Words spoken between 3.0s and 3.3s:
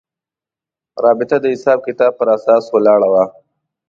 وه.